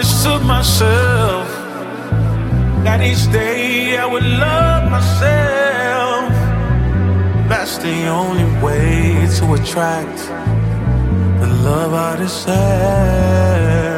promise 0.00 0.22
to 0.22 0.38
myself 0.40 1.48
that 2.84 3.00
each 3.02 3.30
day 3.32 3.96
I 3.98 4.06
would 4.06 4.24
love 4.24 4.90
myself. 4.90 6.32
That's 7.48 7.78
the 7.78 8.06
only 8.06 8.44
way 8.62 9.26
to 9.38 9.54
attract 9.54 10.18
the 11.40 11.46
love 11.64 11.92
I 11.92 12.16
deserve. 12.16 13.89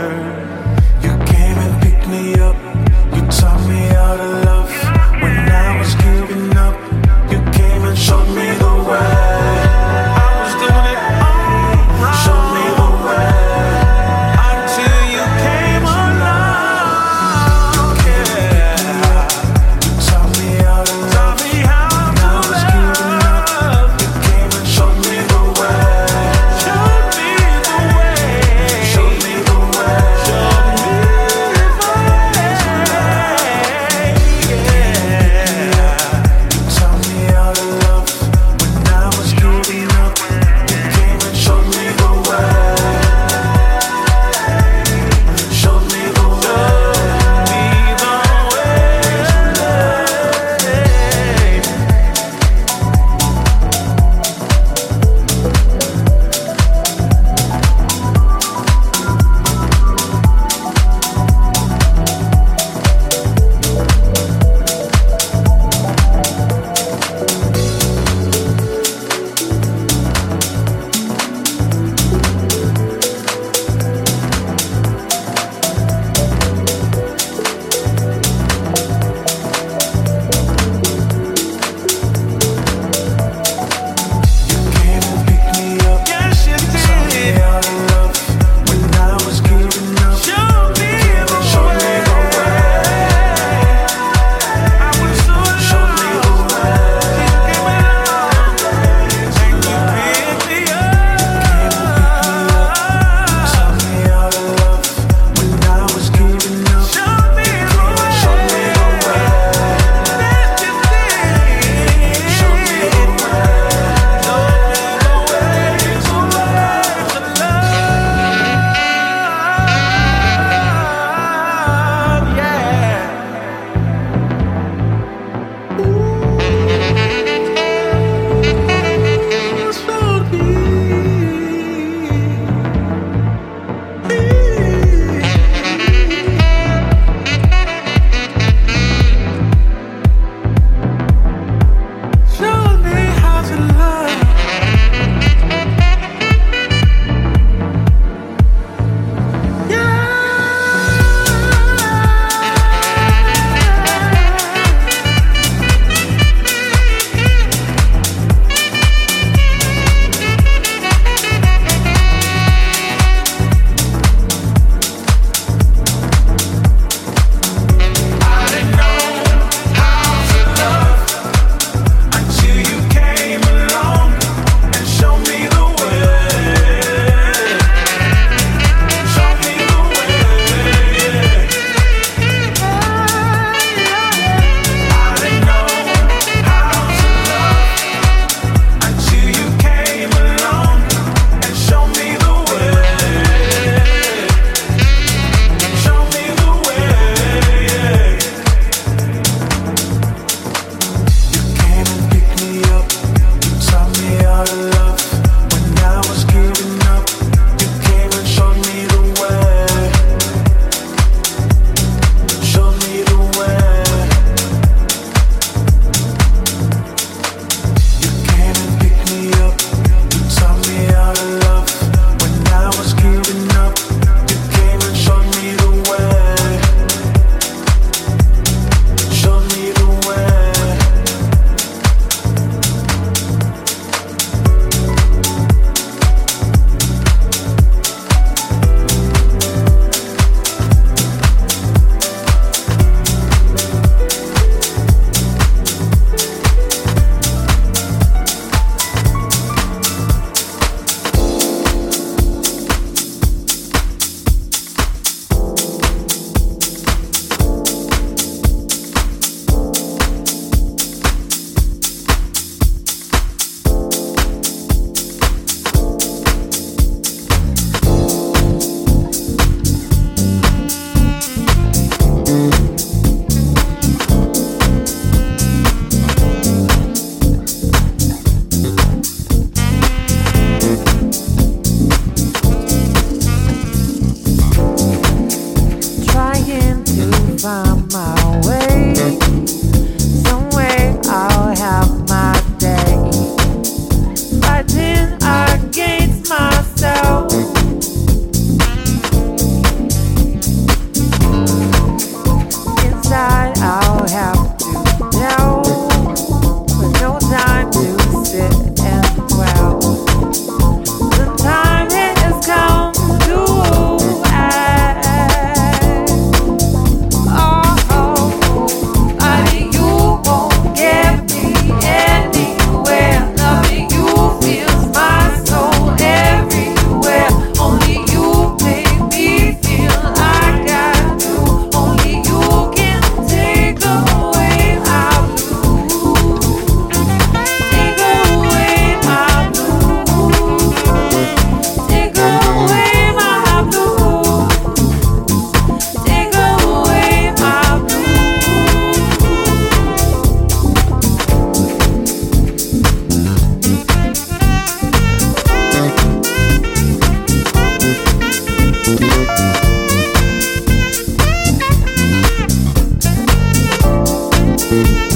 Thank 364.72 365.11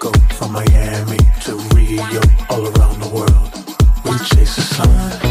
Go 0.00 0.12
from 0.36 0.52
Miami 0.52 1.18
to 1.44 1.56
Rio, 1.74 2.20
all 2.50 2.66
around 2.68 3.00
the 3.00 3.10
world. 3.12 3.50
We 4.04 4.16
chase 4.26 4.54
the 4.56 4.62
sun. 4.62 5.27